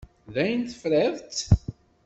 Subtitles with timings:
[0.33, 1.39] Dayen tefriḍ-tt?